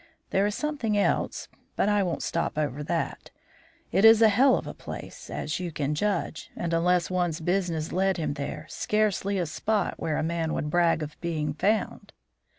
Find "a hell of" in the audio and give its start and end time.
4.23-4.65